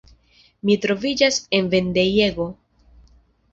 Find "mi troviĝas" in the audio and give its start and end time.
0.69-1.37